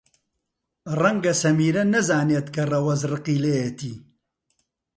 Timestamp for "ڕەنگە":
0.99-1.33